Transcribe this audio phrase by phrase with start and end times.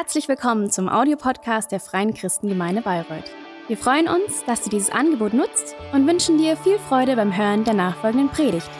[0.00, 3.24] Herzlich willkommen zum Audiopodcast der Freien Christengemeinde Bayreuth.
[3.66, 7.64] Wir freuen uns, dass du dieses Angebot nutzt und wünschen dir viel Freude beim Hören
[7.64, 8.70] der nachfolgenden Predigt.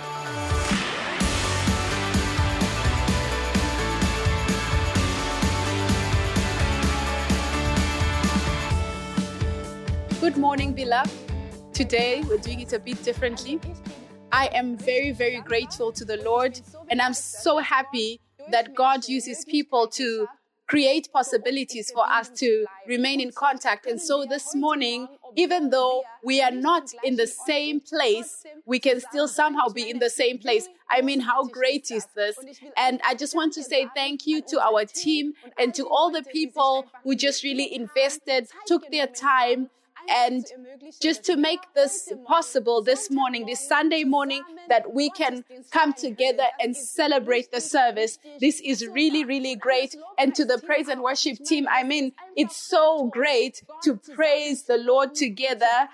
[10.21, 11.11] Good morning, beloved.
[11.73, 13.59] Today we're doing it a bit differently.
[14.31, 16.63] I am very, very grateful to the Lord,
[16.93, 18.21] and I'm so happy
[18.53, 20.29] that God uses people to
[20.69, 23.87] create possibilities for us to remain in contact.
[23.87, 29.01] And so this morning, even though we are not in the same place, we can
[29.01, 30.69] still somehow be in the same place.
[30.91, 32.39] I mean, how great is this?
[32.77, 36.23] And I just want to say thank you to our team and to all the
[36.23, 39.71] people who just really invested, took their time,
[40.09, 40.47] and
[41.01, 46.45] just to make this possible this morning, this Sunday morning, that we can come together
[46.61, 48.19] and celebrate the service.
[48.41, 49.97] This is really, really great.
[50.19, 54.79] And to the praise and worship team, I mean, it's so great to praise the
[54.79, 55.89] Lord together.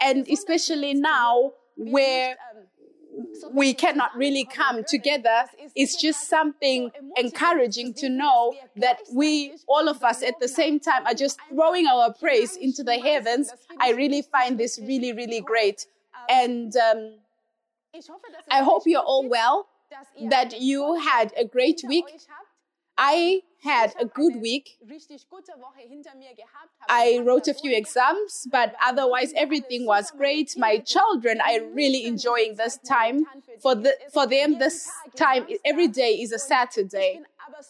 [0.00, 2.36] And especially now where
[3.52, 5.44] we cannot really come together.
[5.74, 11.06] It's just something encouraging to know that we, all of us at the same time,
[11.06, 13.52] are just throwing our praise into the heavens.
[13.78, 15.86] I really find this really, really great.
[16.28, 17.14] And um,
[18.50, 19.68] I hope you're all well,
[20.30, 22.04] that you had a great week.
[22.98, 24.78] I had a good week.
[26.88, 30.54] I wrote a few exams, but otherwise everything was great.
[30.56, 33.24] My children are really enjoying this time.
[33.60, 37.22] For the for them, this time every day is a Saturday.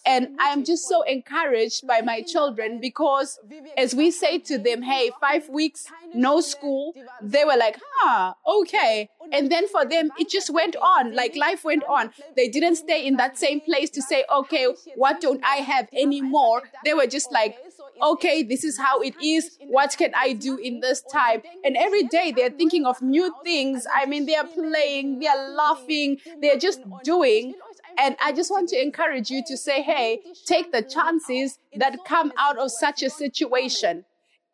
[0.05, 3.39] And I am just so encouraged by my children because
[3.77, 9.11] as we say to them, hey, five weeks, no school, they were like, huh, okay.
[9.33, 12.11] And then for them, it just went on, like life went on.
[12.37, 16.63] They didn't stay in that same place to say, okay, what don't I have anymore?
[16.85, 17.57] They were just like,
[18.03, 19.59] okay, this is how it is.
[19.69, 21.43] What can I do in this time?
[21.65, 23.87] And every day they're thinking of new things.
[23.95, 27.55] I mean, they're playing, they're laughing, they're just doing.
[27.99, 32.33] And I just want to encourage you to say, hey, take the chances that come
[32.37, 34.05] out of such a situation.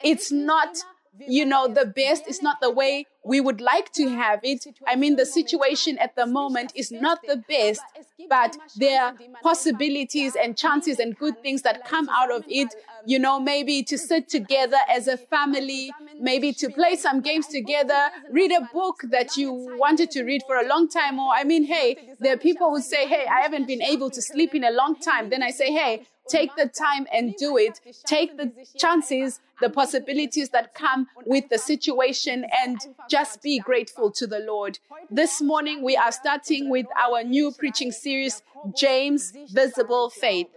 [0.03, 0.79] It's not,
[1.19, 2.25] you know, the best.
[2.27, 4.67] It's not the way we would like to have it.
[4.87, 7.81] I mean, the situation at the moment is not the best,
[8.29, 12.75] but there are possibilities and chances and good things that come out of it.
[13.05, 18.11] You know, maybe to sit together as a family, maybe to play some games together,
[18.31, 21.19] read a book that you wanted to read for a long time.
[21.19, 24.23] Or, I mean, hey, there are people who say, hey, I haven't been able to
[24.23, 25.31] sleep in a long time.
[25.31, 27.81] Then I say, hey, take the time and do it.
[28.07, 32.79] Take the chances, the possibilities that come with the situation and
[33.09, 34.79] just be grateful to the Lord.
[35.11, 38.43] This morning we are starting with our new preaching series,
[38.77, 40.49] James Visible Faith.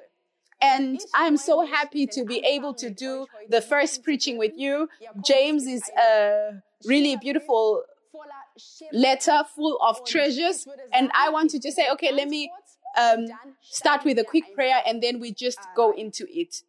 [0.61, 4.89] And I'm so happy to be able to do the first preaching with you.
[5.23, 7.83] James is a really beautiful
[8.93, 10.65] letter full of treasures.
[10.93, 12.51] And I want to just say, okay, let me
[12.97, 13.25] um,
[13.61, 16.63] start with a quick prayer and then we just go into it.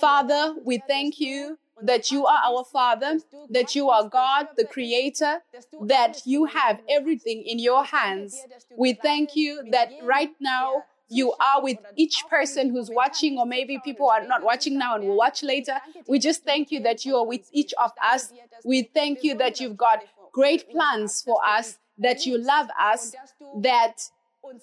[0.00, 3.18] Father, we thank you that you are our Father,
[3.50, 5.40] that you are God, the Creator,
[5.82, 8.40] that you have everything in your hands.
[8.76, 13.78] We thank you that right now you are with each person who's watching, or maybe
[13.84, 15.78] people are not watching now and will watch later.
[16.08, 18.32] We just thank you that you are with each of us.
[18.64, 23.14] We thank you that you've got great plans for us, that you love us,
[23.60, 24.10] that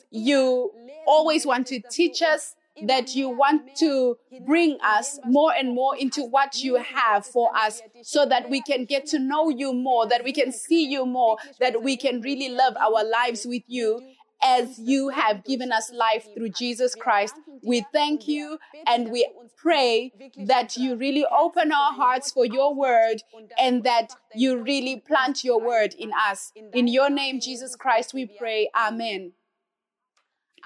[0.09, 0.71] you
[1.05, 2.55] always want to teach us,
[2.87, 7.81] that you want to bring us more and more into what you have for us
[8.01, 11.37] so that we can get to know you more, that we can see you more,
[11.59, 14.01] that we can really love our lives with you
[14.43, 17.35] as you have given us life through Jesus Christ.
[17.63, 23.21] We thank you and we pray that you really open our hearts for your word
[23.59, 26.51] and that you really plant your word in us.
[26.73, 28.69] In your name, Jesus Christ, we pray.
[28.75, 29.33] Amen.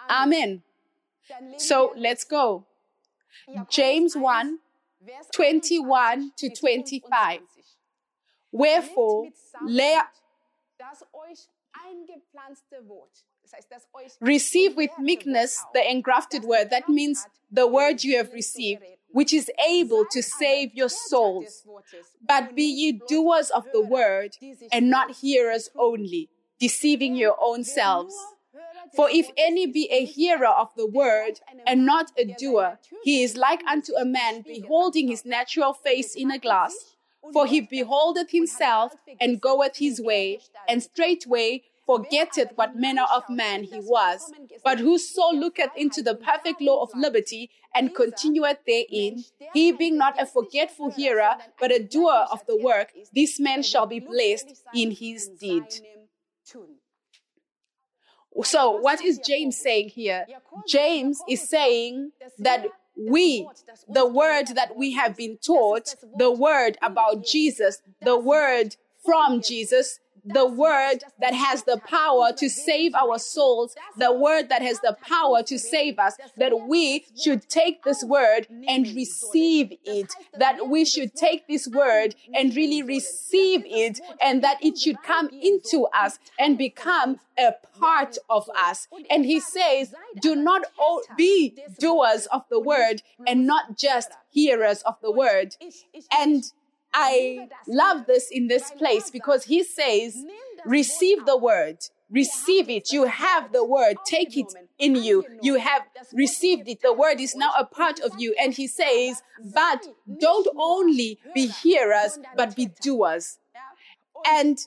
[0.10, 0.64] Amen.
[1.58, 2.66] So let's go.
[3.70, 4.60] James 1
[5.34, 7.40] 21 to 25.
[8.52, 9.30] Wherefore,
[9.64, 10.00] lay
[14.20, 16.70] Receive with meekness the engrafted word.
[16.72, 18.82] That means the word you have received,
[19.12, 21.64] which is able to save your souls.
[22.28, 24.36] But be ye doers of the word
[24.72, 26.30] and not hearers only,
[26.60, 28.16] deceiving your own selves.
[28.94, 33.36] For if any be a hearer of the word and not a doer, he is
[33.36, 36.96] like unto a man beholding his natural face in a glass.
[37.34, 43.64] For he beholdeth himself and goeth his way, and straightway forgetteth what manner of man
[43.64, 44.32] he was.
[44.64, 49.24] But whoso looketh into the perfect law of liberty and continueth therein,
[49.54, 53.86] he being not a forgetful hearer, but a doer of the work, this man shall
[53.86, 55.66] be blessed in his deed.
[58.44, 60.26] So, what is James saying here?
[60.68, 62.68] James is saying that
[62.98, 63.48] we,
[63.90, 70.00] the word that we have been taught, the word about Jesus, the word from Jesus,
[70.26, 74.98] the word that has the power to save our souls, the word that has the
[75.08, 80.84] power to save us, that we should take this word and receive it, that we
[80.84, 86.18] should take this word and really receive it, and that it should come into us
[86.40, 88.88] and become a part of us.
[89.10, 90.64] And he says, do not
[91.18, 95.56] be doers of the word and not just hearers of the word.
[96.12, 96.44] And
[96.98, 100.16] I love this in this place because he says,
[100.66, 101.78] receive the word,
[102.10, 102.94] receive it.
[102.94, 105.26] You have the word, take it in you.
[105.42, 105.82] You have
[106.14, 106.82] received it.
[106.82, 108.34] The word is now a part of you.
[108.42, 109.22] And he says,
[109.54, 109.86] but
[110.22, 113.40] don't only be hearers, but be doers.
[114.26, 114.58] And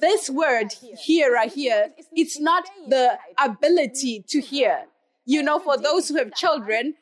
[0.00, 4.84] this word hearer here, it's not the ability to hear.
[5.24, 6.94] You know, for those who have children,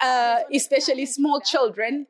[0.00, 2.06] uh, especially small children,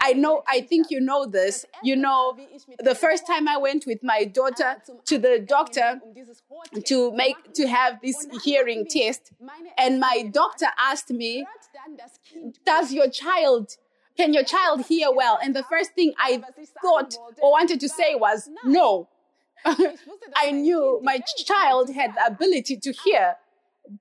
[0.00, 1.64] I know, I think you know this.
[1.82, 2.36] You know,
[2.78, 4.76] the first time I went with my daughter
[5.06, 6.00] to the doctor
[6.84, 9.32] to make, to have this hearing test,
[9.78, 11.46] and my doctor asked me,
[12.66, 13.76] Does your child,
[14.16, 15.38] can your child hear well?
[15.42, 16.42] And the first thing I
[16.82, 19.08] thought or wanted to say was, No.
[20.36, 23.36] I knew my child had the ability to hear.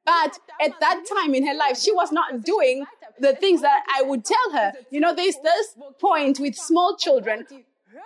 [0.05, 2.85] But at that time in her life, she was not doing
[3.19, 4.73] the things that I would tell her.
[4.89, 7.45] You know, there's this point with small children.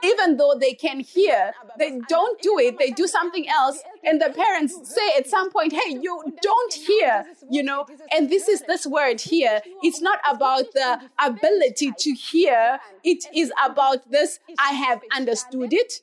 [0.04, 2.78] Even though they can hear, they don't do it.
[2.80, 3.82] They do something else.
[4.04, 8.48] And the parents say at some point, Hey, you don't hear, you know, and this
[8.48, 9.62] is this word here.
[9.84, 12.80] It's not about the ability to hear.
[13.04, 14.40] It is about this.
[14.60, 16.02] I have understood it.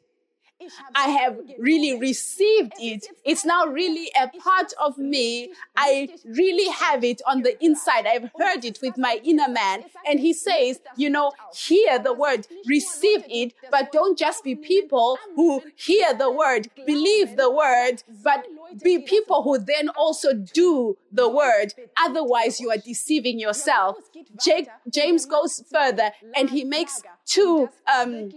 [0.95, 3.07] I have really received it.
[3.25, 5.53] It's now really a part of me.
[5.77, 8.07] I really have it on the inside.
[8.07, 9.85] I've heard it with my inner man.
[10.07, 15.19] And he says, you know, hear the word, receive it, but don't just be people
[15.37, 18.47] who hear the word, believe the word, but
[18.83, 21.75] be people who then also do the word.
[22.03, 23.97] Otherwise, you are deceiving yourself.
[24.45, 28.31] Jake, James goes further and he makes two um,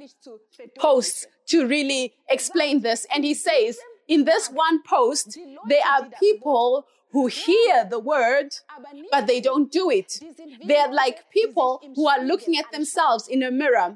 [0.77, 3.05] posts to really explain this.
[3.13, 3.77] And he says,
[4.07, 5.37] in this one post,
[5.67, 6.85] there are people
[7.15, 8.49] who hear the word,
[9.09, 10.19] but they don't do it.
[10.65, 13.95] They're like people who are looking at themselves in a mirror.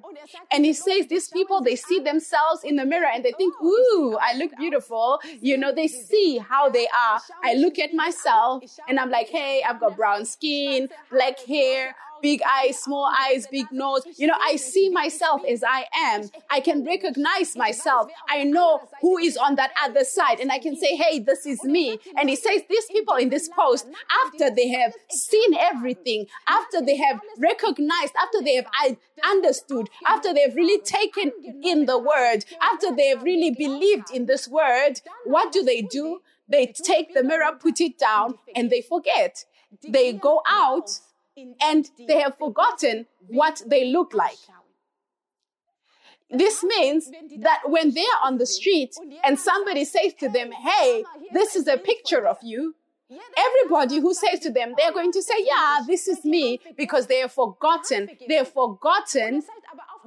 [0.53, 4.17] And he says, these people, they see themselves in the mirror and they think, ooh,
[4.21, 5.19] I look beautiful.
[5.41, 7.19] You know, they see how they are.
[7.43, 12.41] I look at myself and I'm like, hey, I've got brown skin, black hair, big
[12.47, 14.03] eyes, small eyes, big nose.
[14.17, 16.29] You know, I see myself as I am.
[16.49, 18.11] I can recognize myself.
[18.27, 21.63] I know who is on that other side and I can say, hey, this is
[21.63, 21.99] me.
[22.17, 23.87] And he says, these people in this post,
[24.25, 30.41] after they have seen everything, after they have recognized, after they have understood, after they
[30.41, 31.31] have really taken
[31.63, 36.21] in the word, after they have really believed in this word, what do they do?
[36.47, 39.45] They take the mirror, put it down, and they forget.
[39.87, 40.89] They go out
[41.61, 44.37] and they have forgotten what they look like.
[46.31, 47.09] This means
[47.39, 51.67] that when they are on the street and somebody says to them, Hey, this is
[51.67, 52.75] a picture of you,
[53.37, 57.19] everybody who says to them, they're going to say, Yeah, this is me because they
[57.19, 58.09] have forgotten.
[58.27, 59.43] They have forgotten.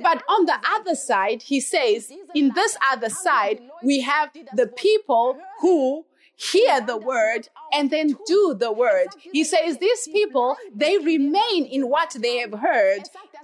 [0.00, 5.38] But on the other side, he says, In this other side, we have the people
[5.61, 6.04] who
[6.37, 9.09] hear the word and then do the word.
[9.21, 13.03] He says these people, they remain in what they have heard.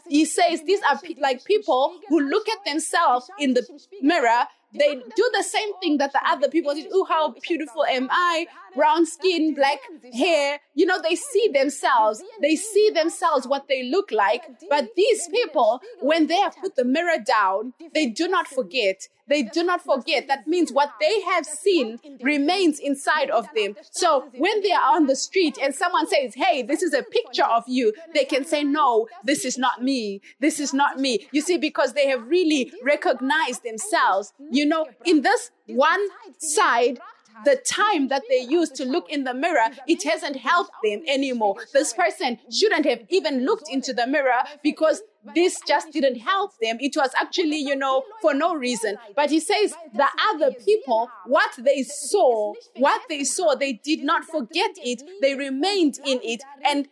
[0.09, 3.67] He says these are pe- like people who look at themselves in the
[4.01, 6.89] mirror they do the same thing that the other people did.
[6.93, 8.47] Oh, how beautiful am I?
[8.75, 9.79] Brown skin, black
[10.13, 10.61] hair.
[10.75, 12.23] You know, they see themselves.
[12.41, 14.43] They see themselves what they look like.
[14.69, 19.09] But these people, when they have put the mirror down, they do not forget.
[19.29, 20.27] They do not forget.
[20.27, 23.77] That means what they have seen remains inside of them.
[23.91, 27.45] So when they are on the street and someone says, Hey, this is a picture
[27.45, 30.23] of you, they can say, No, this is not me.
[30.41, 31.29] This is not me.
[31.31, 34.33] You see, because they have really recognized themselves.
[34.51, 36.09] You know, in this one
[36.39, 36.99] side,
[37.45, 41.57] the time that they used to look in the mirror, it hasn't helped them anymore.
[41.73, 45.03] This person shouldn't have even looked into the mirror because
[45.35, 46.79] this just didn't help them.
[46.81, 48.97] It was actually, you know, for no reason.
[49.15, 54.25] But he says the other people, what they saw, what they saw, they did not
[54.25, 55.03] forget it.
[55.21, 56.89] They remained in it and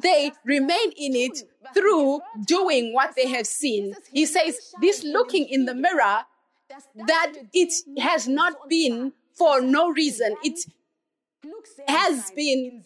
[0.00, 1.42] they remain in it
[1.74, 3.94] through doing what they have seen.
[4.12, 6.24] He says, this looking in the mirror,
[7.06, 10.36] that it has not been for no reason.
[10.42, 10.58] It
[11.88, 12.84] has been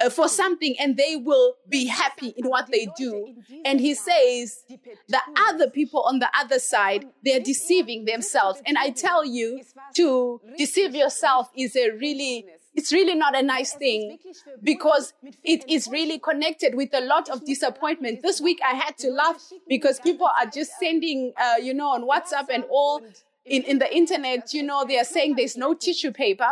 [0.00, 3.34] uh, for something and they will be happy in what they do.
[3.64, 4.62] And he says
[5.08, 8.62] the other people on the other side, they're deceiving themselves.
[8.66, 9.62] And I tell you,
[9.96, 12.46] to deceive yourself is a really
[12.78, 14.18] it's really not a nice thing
[14.62, 18.22] because it is really connected with a lot of disappointment.
[18.22, 22.02] This week I had to laugh because people are just sending, uh, you know, on
[22.04, 23.02] WhatsApp and all
[23.44, 26.50] in, in the internet, you know, they are saying there's no tissue paper.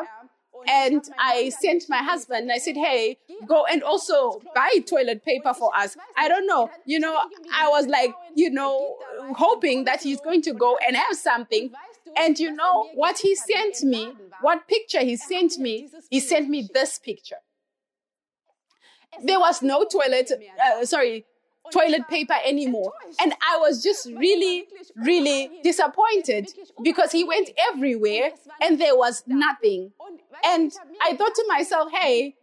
[0.68, 5.71] And I sent my husband, I said, hey, go and also buy toilet paper for
[5.76, 5.97] us.
[6.16, 6.71] I don't know.
[6.87, 7.16] You know,
[7.54, 8.97] I was like, you know,
[9.37, 11.71] hoping that he's going to go and have something.
[12.16, 14.12] And you know what he sent me?
[14.40, 15.88] What picture he sent me?
[16.11, 17.37] He sent me this picture.
[19.23, 20.30] There was no toilet,
[20.62, 21.25] uh, sorry,
[21.73, 22.92] toilet paper anymore.
[23.20, 26.49] And I was just really, really disappointed
[26.82, 28.30] because he went everywhere
[28.61, 29.92] and there was nothing.
[30.44, 32.35] And I thought to myself, hey,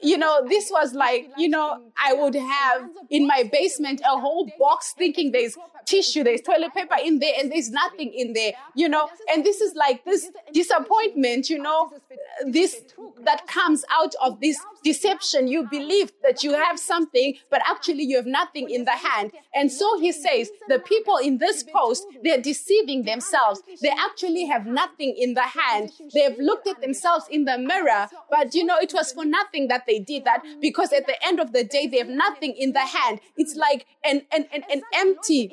[0.00, 4.50] you know, this was like, you know, I would have in my basement a whole
[4.58, 8.88] box thinking there's tissue, there's toilet paper in there, and there's nothing in there, you
[8.88, 9.08] know.
[9.32, 12.82] And this is like this disappointment, you know, uh, this
[13.24, 15.46] that comes out of this deception.
[15.48, 19.32] You believe that you have something, but actually you have nothing in the hand.
[19.54, 23.62] And so he says, the people in this post, they're deceiving themselves.
[23.80, 25.92] They actually have nothing in the hand.
[26.12, 28.92] They've looked at themselves in the mirror, but you know, it.
[28.96, 31.98] was for nothing that they did that because at the end of the day, they
[31.98, 33.20] have nothing in the hand.
[33.36, 35.52] It's like an, an, an, an empty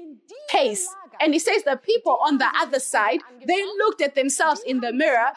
[0.49, 0.87] case.
[1.19, 4.91] And he says the people on the other side, they looked at themselves in the
[4.91, 5.31] mirror,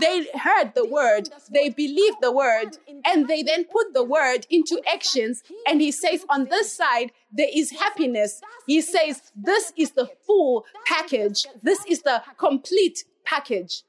[0.00, 4.80] they heard the word, they believed the word, and they then put the word into
[4.90, 5.42] actions.
[5.66, 8.40] And he says on this side, there is happiness.
[8.66, 13.82] He says, this is the full package, this is the complete package.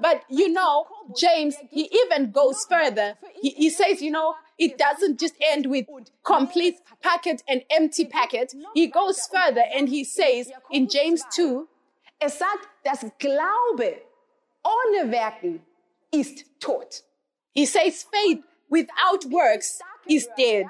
[0.00, 3.14] But you know, James, he even goes further.
[3.40, 5.86] He, he says, you know, it doesn't just end with
[6.24, 8.54] complete packet and empty packet.
[8.74, 11.68] He goes further and he says in James 2,
[12.20, 14.02] Es sagt, das Glaube
[14.64, 15.60] ohne Werken
[16.12, 17.02] ist tot.
[17.52, 20.66] He says faith without works is dead.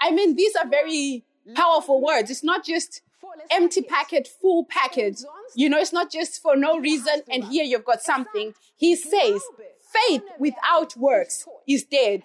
[0.00, 1.24] I mean, these are very
[1.54, 2.30] powerful words.
[2.30, 3.02] It's not just
[3.50, 5.20] empty packet, full packet.
[5.54, 8.54] You know, it's not just for no reason and here you've got something.
[8.76, 9.42] He says
[9.80, 12.22] faith without works is dead.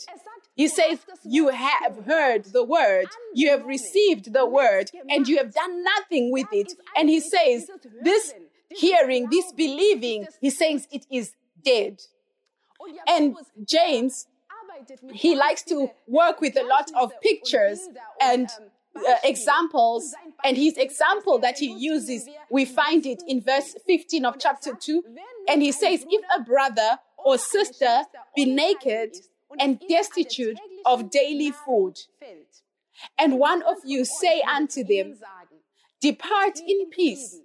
[0.56, 5.54] He says, You have heard the word, you have received the word, and you have
[5.54, 6.74] done nothing with it.
[6.96, 7.70] And he says,
[8.02, 8.34] This
[8.70, 11.34] hearing, this believing, he says it is
[11.64, 12.02] dead.
[13.08, 13.36] And
[13.66, 14.28] James,
[15.12, 17.80] he likes to work with a lot of pictures
[18.22, 18.50] and
[18.96, 20.16] uh, examples.
[20.44, 25.04] And his example that he uses, we find it in verse 15 of chapter 2.
[25.48, 28.04] And he says, If a brother or sister
[28.36, 29.16] be naked
[29.60, 32.00] and destitute of daily food,
[33.18, 35.16] and one of you say unto them,
[36.02, 37.40] Depart in peace,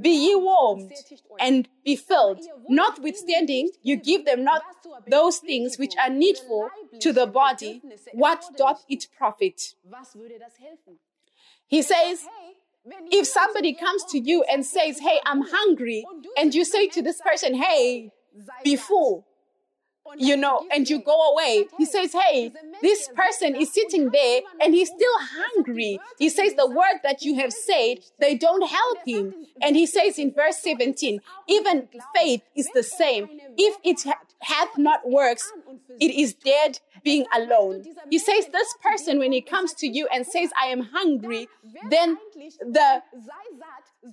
[0.00, 0.92] be ye warmed
[1.40, 2.40] and be filled.
[2.68, 4.62] Notwithstanding, you give them not
[5.08, 7.82] those things which are needful to the body.
[8.12, 9.74] What doth it profit?
[11.68, 12.24] He says,
[13.10, 16.04] if somebody comes to you and says, Hey, I'm hungry,
[16.36, 18.10] and you say to this person, Hey,
[18.64, 19.26] be full,
[20.16, 21.66] you know, and you go away.
[21.76, 26.00] He says, Hey, this person is sitting there and he's still hungry.
[26.18, 29.34] He says, The word that you have said, they don't help him.
[29.60, 33.28] And he says in verse 17, Even faith is the same.
[33.56, 34.10] If it
[34.40, 35.52] hath not works,
[36.00, 37.84] it is dead being alone.
[38.10, 41.48] He says, This person, when he comes to you and says, I am hungry,
[41.88, 42.18] then
[42.60, 43.02] the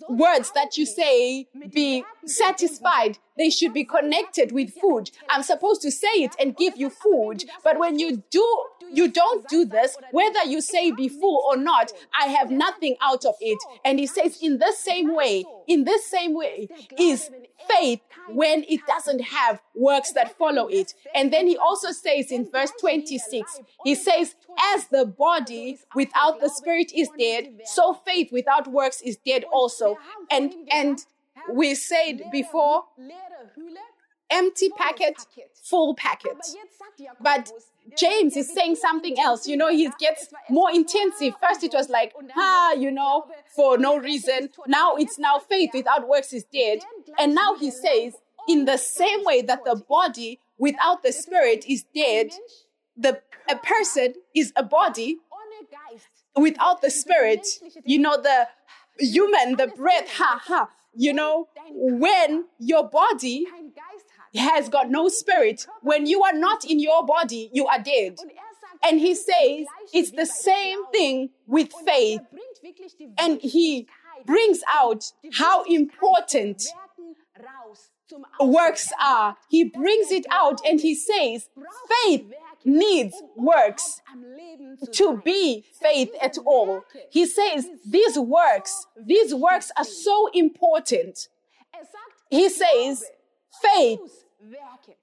[0.10, 3.18] words that you say be satisfied.
[3.38, 5.12] They should be connected with food.
[5.30, 7.44] I'm supposed to say it and give you food.
[7.64, 11.92] But when you do, you don't do this, whether you say be full or not,
[12.20, 13.60] I have nothing out of it.
[13.84, 17.30] And he says, in the same way, in this same way is
[17.68, 20.94] faith when it doesn't have works that follow it.
[21.14, 24.36] And then he also says in verse 26, he says,
[24.74, 29.98] as the body without the spirit is dead, so faith without works is dead also.
[30.32, 31.00] And, and
[31.54, 32.86] we said before,
[34.30, 35.16] empty packet,
[35.64, 36.38] full packet.
[37.22, 37.52] But
[37.98, 39.48] James is saying something else.
[39.48, 41.34] You know, he gets more intensive.
[41.42, 43.26] First, it was like, ah, you know,
[43.56, 44.50] for no reason.
[44.68, 46.80] Now it's now faith without works is dead.
[47.18, 48.16] And now he says,
[48.48, 52.32] in the same way that the body without the spirit is dead,
[52.98, 55.18] the a person is a body
[56.36, 57.46] without the spirit.
[57.84, 58.48] You know, the
[59.00, 60.70] human, the breath, ha ha.
[60.98, 63.46] You know, when your body
[64.36, 65.66] has got no spirit.
[65.82, 68.18] When you are not in your body, you are dead.
[68.84, 72.22] And he says it's the same thing with faith.
[73.18, 73.88] And he
[74.26, 76.64] brings out how important
[78.40, 79.38] works are.
[79.50, 81.50] He brings it out and he says
[82.04, 82.32] faith
[82.64, 84.02] needs works
[84.92, 86.84] to be faith at all.
[87.10, 91.28] He says these works, these works are so important.
[92.30, 93.06] He says
[93.62, 94.25] faith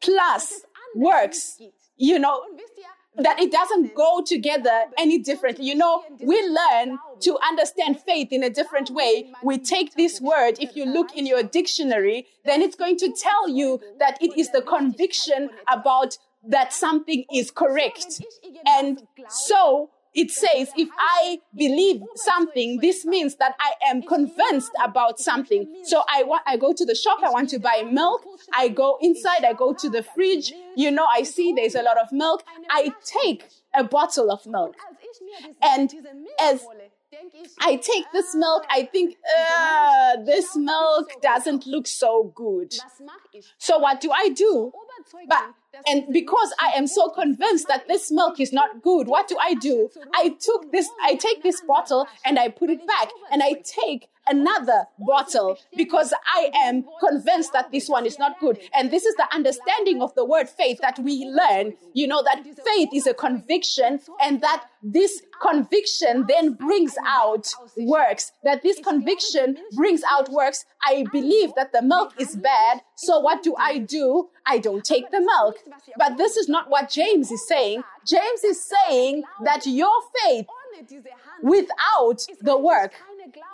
[0.00, 0.62] plus
[0.94, 1.61] works,
[1.96, 2.42] you know,
[3.16, 5.66] that it doesn't go together any differently.
[5.66, 9.32] You know, we learn to understand faith in a different way.
[9.42, 13.49] We take this word, if you look in your dictionary, then it's going to tell
[13.49, 16.16] you that it is the conviction about
[16.49, 18.22] that something is correct.
[18.66, 25.19] And so it says, if I believe something, this means that I am convinced about
[25.19, 25.66] something.
[25.85, 28.23] So I want, I go to the shop, I want to buy milk.
[28.52, 30.52] I go inside, I go to the fridge.
[30.76, 32.45] You know, I see there's a lot of milk.
[32.71, 34.76] I take a bottle of milk.
[35.62, 35.92] And
[36.40, 36.66] as
[37.61, 42.75] I take this milk, I think, uh, this milk doesn't look so good.
[43.59, 44.73] So what do I do?
[45.29, 45.55] But
[45.87, 49.55] and because I am so convinced that this milk is not good, what do I
[49.55, 49.91] do?
[50.14, 54.09] I took this, I take this bottle and I put it back and I take
[54.33, 58.59] another bottle because I am convinced that this one is not good.
[58.75, 61.75] And this is the understanding of the word faith that we learn.
[61.93, 67.47] You know, that faith is a conviction and that this conviction then brings out
[67.77, 68.33] works.
[68.45, 70.65] That this conviction brings out works.
[70.87, 72.83] I believe that the milk is bad.
[72.97, 74.29] So what do I do?
[74.47, 75.57] I don't take the milk.
[75.97, 77.83] But this is not what James is saying.
[78.07, 80.47] James is saying that your faith
[81.43, 82.93] without the work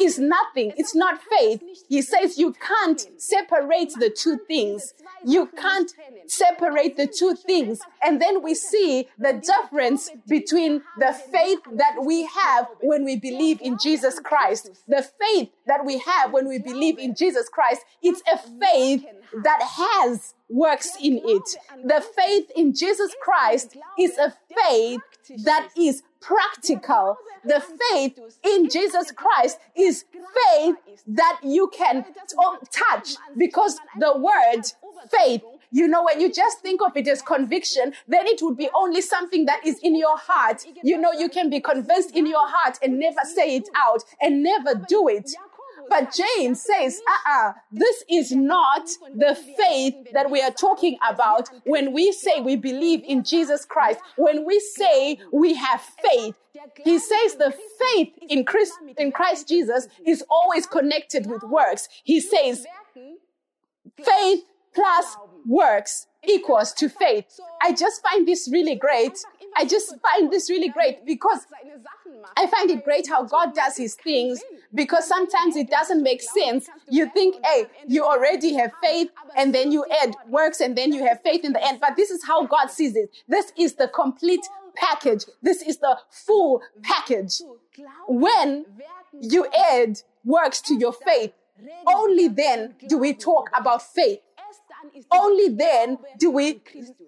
[0.00, 0.72] is nothing.
[0.76, 1.62] It's not faith.
[1.88, 4.94] He says you can't separate the two things.
[5.24, 5.92] You can't
[6.26, 7.80] separate the two things.
[8.02, 13.60] And then we see the difference between the faith that we have when we believe
[13.60, 14.70] in Jesus Christ.
[14.86, 19.04] The faith that we have when we believe in Jesus Christ, it's a faith
[19.42, 21.56] that has works in it.
[21.84, 25.00] The faith in Jesus Christ is a faith
[25.44, 27.16] that is practical.
[27.44, 30.76] The faith in Jesus Christ is faith
[31.06, 32.04] that you can
[32.44, 34.64] um, touch because the word
[35.10, 38.70] faith you know, when you just think of it as conviction, then it would be
[38.74, 40.64] only something that is in your heart.
[40.82, 44.42] You know, you can be convinced in your heart and never say it out and
[44.42, 45.30] never do it.
[45.88, 51.92] But James says, uh-uh, this is not the faith that we are talking about when
[51.92, 54.00] we say we believe in Jesus Christ.
[54.16, 56.36] When we say we have faith,
[56.84, 61.88] he says the faith in Christ, in Christ Jesus is always connected with works.
[62.04, 62.66] He says
[63.96, 67.40] faith plus works equals to faith.
[67.62, 69.18] I just find this really great.
[69.56, 71.46] I just find this really great because
[72.36, 74.40] I find it great how God does his things
[74.74, 76.68] because sometimes it doesn't make sense.
[76.88, 81.04] You think, hey, you already have faith and then you add works and then you
[81.06, 81.80] have faith in the end.
[81.80, 83.10] But this is how God sees it.
[83.26, 85.24] This is the complete package.
[85.42, 87.40] This is the full package.
[88.06, 88.66] When
[89.20, 91.32] you add works to your faith,
[91.86, 94.20] only then do we talk about faith.
[95.10, 96.60] Only then do we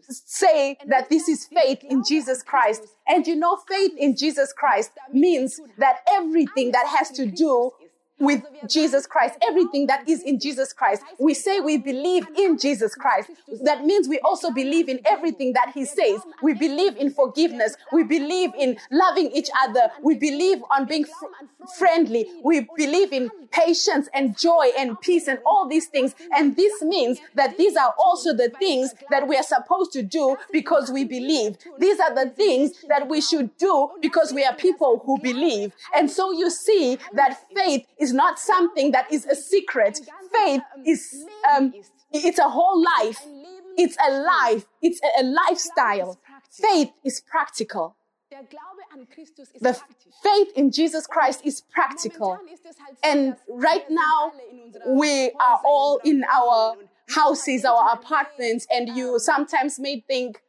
[0.08, 2.82] say that this is faith in Jesus Christ.
[3.06, 7.72] And you know, faith in Jesus Christ means that everything that has to do
[8.20, 11.02] with Jesus Christ, everything that is in Jesus Christ.
[11.18, 13.30] We say we believe in Jesus Christ.
[13.64, 16.20] That means we also believe in everything that He says.
[16.42, 17.76] We believe in forgiveness.
[17.92, 19.90] We believe in loving each other.
[20.02, 22.30] We believe on being fr- friendly.
[22.44, 26.14] We believe in patience and joy and peace and all these things.
[26.36, 30.36] And this means that these are also the things that we are supposed to do
[30.52, 31.56] because we believe.
[31.78, 35.72] These are the things that we should do because we are people who believe.
[35.94, 40.00] And so you see that faith is is not something that is a secret.
[40.32, 41.72] Faith is, um,
[42.12, 43.20] it's a whole life.
[43.76, 44.66] It's a life.
[44.82, 46.18] It's a, a lifestyle.
[46.50, 47.96] Faith is practical.
[49.60, 49.74] The
[50.22, 52.38] faith in Jesus Christ is practical.
[53.02, 54.32] And right now,
[54.86, 56.76] we are all in our
[57.08, 60.42] houses, our apartments, and you sometimes may think,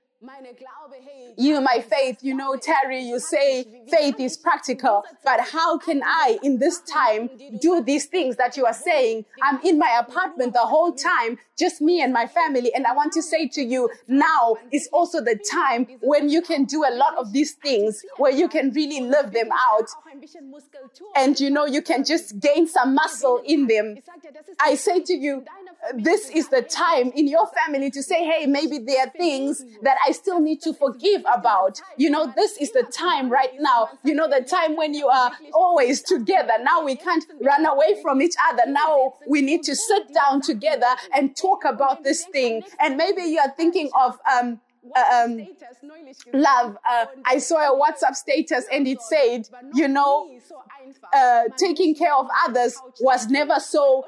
[1.38, 6.38] you, my faith, you know, Terry, you say faith is practical, but how can I,
[6.44, 7.30] in this time,
[7.60, 9.26] do these things that you are saying?
[9.42, 12.72] I'm in my apartment the whole time, just me and my family.
[12.74, 16.66] And I want to say to you, now is also the time when you can
[16.66, 19.88] do a lot of these things, where you can really live them out.
[21.16, 23.98] And you know, you can just gain some muscle in them.
[24.60, 25.46] I say to you,
[25.96, 29.98] this is the time in your family to say, hey, maybe there are things that
[30.06, 31.82] I still need to forgive about.
[31.98, 33.90] You know, this is the time right now.
[34.04, 36.54] You know, the time when you are always together.
[36.62, 38.64] Now we can't run away from each other.
[38.68, 42.64] Now we need to sit down together and talk about this thing.
[42.80, 44.60] And maybe you are thinking of, um,
[45.14, 45.48] um,
[46.34, 46.78] love.
[46.90, 50.30] Uh, I saw a WhatsApp status and it said, you know,
[51.14, 54.06] uh, taking care of others was never so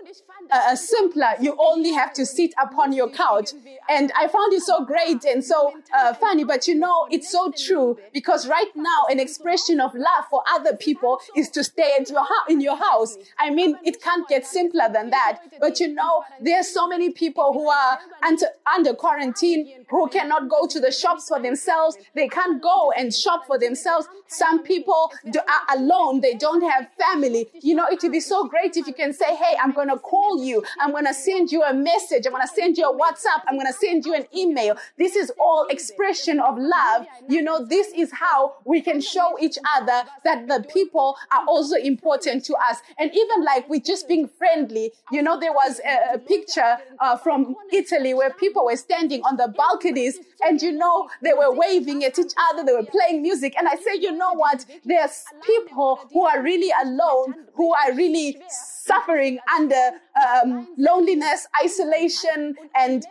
[0.52, 1.34] uh, simpler.
[1.40, 3.52] You only have to sit upon your couch.
[3.90, 6.44] And I found it so great and so uh, funny.
[6.44, 10.76] But you know, it's so true because right now, an expression of love for other
[10.76, 13.18] people is to stay in your, in your house.
[13.40, 15.40] I mean, it can't get simpler than that.
[15.60, 20.50] But you know, there are so many people who are under, under quarantine who cannot
[20.50, 21.98] go to the shops for themselves.
[22.16, 24.08] They can't go and shop for themselves.
[24.28, 26.22] Some people do, are alone.
[26.22, 27.50] They don't have family.
[27.62, 29.98] You know, it would be so great if you can say, Hey, I'm going to
[29.98, 30.64] call you.
[30.80, 32.26] I'm going to send you a message.
[32.26, 33.44] I'm going to send you a WhatsApp.
[33.48, 34.76] I'm going to send you an email.
[34.98, 37.06] This is all expression of love.
[37.30, 41.76] You know, this is how we can show each other that the people are also
[41.76, 42.78] important to us.
[42.98, 47.18] And even like with just being friendly, you know, there was a, a picture uh,
[47.18, 52.04] from Italy where people were standing on the balconies and, you know, they were waving
[52.04, 52.64] at each other.
[52.64, 53.54] They were playing music.
[53.58, 54.66] And I say, you know what?
[54.86, 63.06] There's people who are really alone, who are really suffering under um, loneliness, isolation, and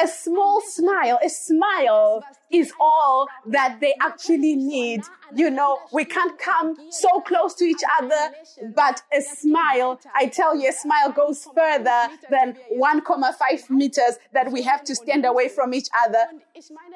[0.00, 2.24] a small smile, a smile
[2.54, 5.02] is all that they actually need.
[5.34, 8.32] You know, we can't come so close to each other,
[8.74, 14.62] but a smile, I tell you, a smile goes further than 1,5 meters that we
[14.62, 16.24] have to stand away from each other.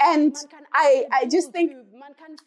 [0.01, 0.37] And
[0.73, 1.73] I, I just think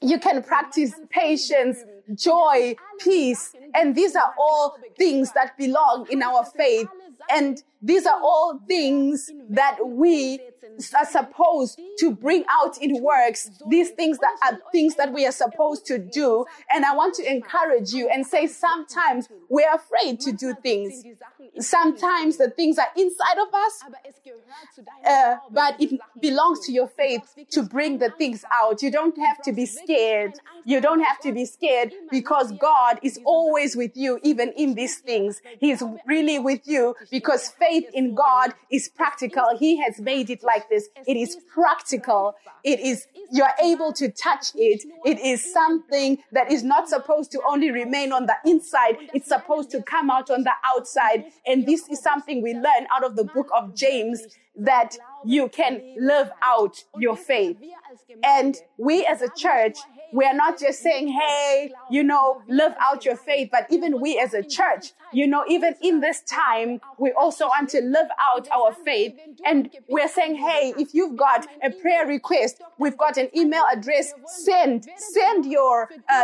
[0.02, 1.80] you can practice patience,
[2.16, 3.54] joy, peace.
[3.74, 6.88] And these are all things that belong in our faith.
[7.30, 10.40] And these are all things that we
[10.98, 13.50] are supposed to bring out in works.
[13.70, 16.46] These things that are things that we are supposed to do.
[16.74, 21.04] And I want to encourage you and say sometimes we're afraid to do things.
[21.60, 23.84] Sometimes the things are inside of us,
[25.08, 28.82] uh, but it belongs to your faith to bring the things out.
[28.82, 30.34] You don't have to be scared.
[30.66, 35.00] You don't have to be scared because God is always with you, even in these
[35.00, 35.42] things.
[35.60, 39.46] He's really with you because faith in God is practical.
[39.58, 40.90] He has made it like this.
[41.08, 42.36] It is practical.
[42.64, 44.84] It is, you're able to touch it.
[45.06, 48.98] It is something that is not supposed to only remain on the inside.
[49.14, 51.26] It's supposed to come out on the outside.
[51.46, 54.22] And this is something we learn out of the book of James
[54.62, 57.58] that you can live out your faith.
[58.24, 59.78] And we as a church,
[60.14, 64.20] we are not just saying, hey, you know, live out your faith, but even we
[64.20, 68.48] as a church, you know, even in this time, we also want to live out
[68.50, 69.18] our faith.
[69.46, 74.14] And we're saying, hey, if you've got a prayer request, we've got an email address,
[74.26, 76.24] send, send your, uh,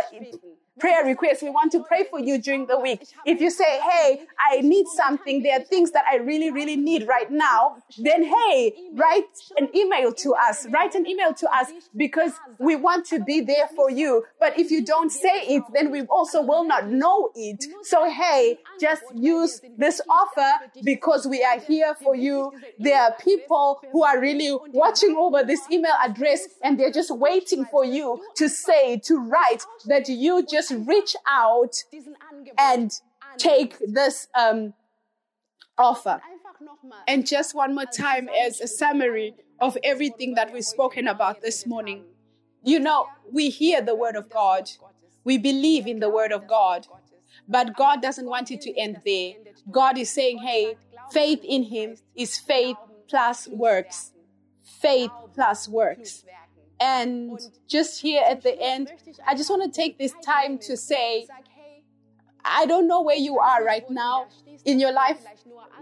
[0.79, 1.41] prayer requests.
[1.41, 3.07] We want to pray for you during the week.
[3.25, 7.07] If you say, Hey, I need something, there are things that I really, really need
[7.07, 9.25] right now, then hey, write
[9.57, 10.67] an email to us.
[10.69, 14.23] Write an email to us because we want to be there for you.
[14.39, 17.63] But if you don't say it, then we also will not know it.
[17.83, 20.51] So hey, just use this offer
[20.83, 22.51] because we are here for you.
[22.79, 27.65] There are people who are really watching over this email address and they're just waiting
[27.65, 31.75] for you to say, to write that you just reach out
[32.57, 32.91] and
[33.37, 34.73] take this um,
[35.77, 36.21] offer.
[37.07, 41.65] And just one more time, as a summary of everything that we've spoken about this
[41.65, 42.03] morning.
[42.63, 44.69] You know, we hear the word of God,
[45.23, 46.87] we believe in the word of God,
[47.47, 49.33] but God doesn't want it to end there.
[49.71, 50.75] God is saying, hey,
[51.11, 52.77] faith in Him is faith
[53.07, 54.11] plus works.
[54.63, 56.25] Faith plus works.
[56.79, 58.91] And just here at the end,
[59.27, 61.27] I just want to take this time to say,
[62.45, 64.27] I don't know where you are right now
[64.65, 65.19] in your life.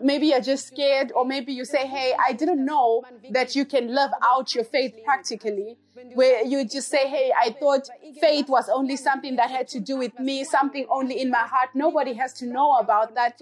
[0.01, 3.93] Maybe you're just scared, or maybe you say, Hey, I didn't know that you can
[3.93, 5.77] live out your faith practically.
[6.13, 7.87] Where you just say, Hey, I thought
[8.19, 11.69] faith was only something that had to do with me, something only in my heart.
[11.73, 13.41] Nobody has to know about that.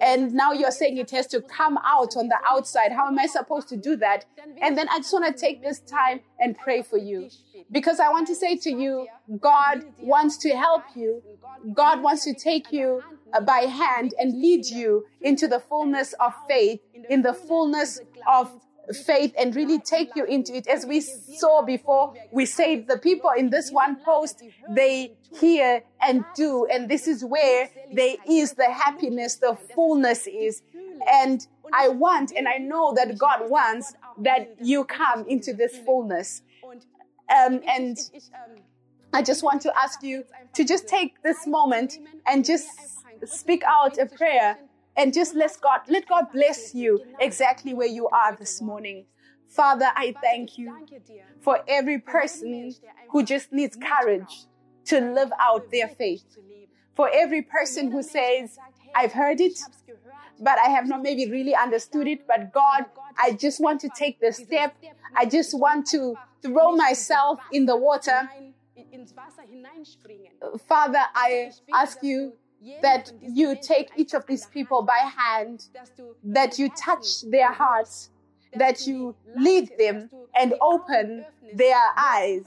[0.00, 2.92] And now you're saying it has to come out on the outside.
[2.92, 4.24] How am I supposed to do that?
[4.60, 7.28] And then I just want to take this time and pray for you
[7.70, 9.06] because I want to say to you,
[9.40, 11.22] God wants to help you.
[11.74, 13.02] God wants to take you
[13.46, 18.50] by hand and lead you into the fullness of faith, in the fullness of
[18.92, 20.66] faith and really take you into it.
[20.66, 26.24] As we saw before, we said the people in this one post, they hear and
[26.34, 26.66] do.
[26.66, 30.62] And this is where there is the happiness, the fullness is.
[31.10, 36.42] And I want, and I know that God wants that you come into this fullness.
[37.34, 37.98] Um, and
[39.12, 42.66] I just want to ask you to just take this moment and just
[43.24, 44.58] speak out a prayer
[44.96, 49.06] and just let God let God bless you exactly where you are this morning.
[49.48, 50.72] Father, I thank you
[51.40, 52.74] for every person
[53.10, 54.46] who just needs courage
[54.86, 56.24] to live out their faith.
[56.94, 58.58] For every person who says,
[58.94, 59.58] I've heard it,
[60.40, 62.26] but I have not maybe really understood it.
[62.26, 62.86] But God,
[63.18, 64.74] I just want to take the step.
[65.16, 68.28] I just want to throw myself in the water.
[70.66, 72.32] Father, I ask you
[72.82, 75.66] that you take each of these people by hand,
[76.24, 78.10] that you touch their hearts,
[78.54, 82.44] that you lead them and open their eyes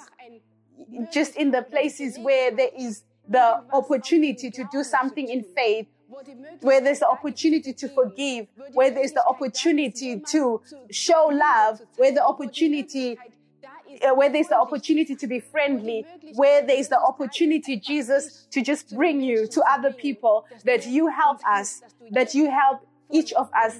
[1.11, 5.87] just in the places where there is the opportunity to do something in faith,
[6.61, 12.23] where there's the opportunity to forgive, where there's the opportunity to show love, where the
[12.23, 13.17] opportunity
[14.13, 19.21] where there's the opportunity to be friendly, where there's the opportunity, Jesus, to just bring
[19.21, 21.81] you to other people, that you help us,
[22.11, 23.79] that you help each of us.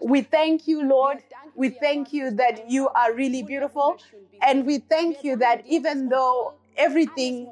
[0.00, 1.18] We thank you, Lord.
[1.54, 3.96] We thank you that you are really beautiful.
[4.42, 7.48] And we thank you that even though everything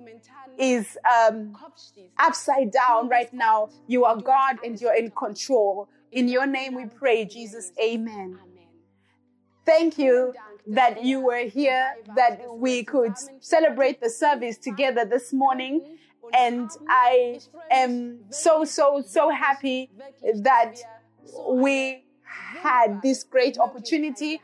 [0.58, 1.56] is um,
[2.18, 5.88] upside down right now, you are God and you're in control.
[6.10, 7.72] In your name we pray, Jesus.
[7.80, 8.38] Amen.
[9.64, 10.34] Thank you
[10.66, 15.98] that you were here, that we could celebrate the service together this morning.
[16.32, 19.90] And I am so, so, so happy
[20.34, 20.76] that
[21.48, 24.40] we had this great opportunity.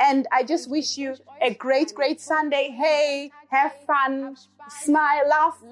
[0.00, 2.74] And I just wish you a great, great Sunday.
[2.76, 4.36] Hey, have fun,
[4.68, 5.62] smile, laugh,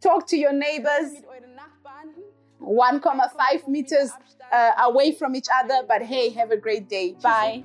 [0.00, 1.22] talk to your neighbors.
[2.60, 4.10] 1,5 meters
[4.52, 7.14] uh, away from each other, but hey, have a great day.
[7.22, 7.64] Bye.